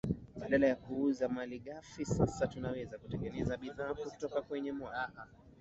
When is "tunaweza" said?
2.47-2.97